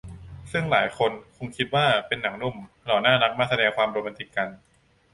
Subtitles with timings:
[0.51, 2.55] ซึ่งหลายคนคงคิดว่าคงเป็นหนังหนุ่ม
[2.85, 4.49] หล่อน่ารักมาแสดงความโรแมนติกกัน